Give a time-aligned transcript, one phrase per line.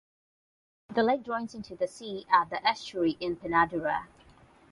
[0.95, 4.07] The lake drains into the sea at the estuary in Panadura.